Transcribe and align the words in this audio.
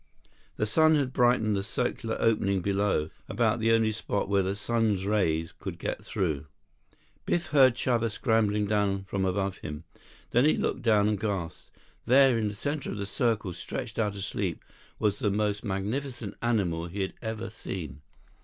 The 0.55 0.65
sun 0.65 0.95
had 0.95 1.13
brightened 1.13 1.55
the 1.55 1.61
circular 1.61 2.17
opening 2.19 2.61
below, 2.61 3.11
about 3.29 3.59
the 3.59 3.71
only 3.71 3.91
spot 3.91 4.27
where 4.27 4.41
the 4.41 4.55
sun's 4.55 5.05
rays 5.05 5.53
could 5.59 5.77
get 5.77 6.03
through. 6.03 6.47
Biff 7.27 7.49
heard 7.49 7.75
Chuba 7.75 8.09
scrambling 8.09 8.65
down 8.65 9.03
from 9.03 9.25
above 9.25 9.59
him. 9.59 9.83
Then 10.31 10.45
he 10.45 10.57
looked 10.57 10.81
down 10.81 11.07
and 11.07 11.19
gasped. 11.19 11.69
There 12.07 12.35
in 12.35 12.47
the 12.47 12.55
center 12.55 12.89
of 12.89 12.97
the 12.97 13.05
circle, 13.05 13.53
stretched 13.53 13.99
out 13.99 14.15
asleep, 14.15 14.65
was 14.97 15.19
the 15.19 15.29
most 15.29 15.63
magnificent 15.63 16.35
animal 16.41 16.87
he 16.87 17.01
had 17.03 17.13
ever 17.21 17.51
seen. 17.51 18.01